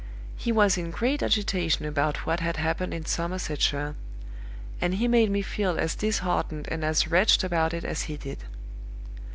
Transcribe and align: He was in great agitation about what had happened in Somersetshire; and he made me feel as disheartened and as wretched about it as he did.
He 0.35 0.51
was 0.51 0.79
in 0.79 0.89
great 0.89 1.21
agitation 1.21 1.85
about 1.85 2.25
what 2.25 2.39
had 2.39 2.57
happened 2.57 2.91
in 2.91 3.05
Somersetshire; 3.05 3.93
and 4.81 4.95
he 4.95 5.07
made 5.07 5.29
me 5.29 5.43
feel 5.43 5.77
as 5.77 5.93
disheartened 5.93 6.67
and 6.71 6.83
as 6.83 7.07
wretched 7.09 7.43
about 7.43 7.71
it 7.71 7.85
as 7.85 8.01
he 8.09 8.17
did. 8.17 8.39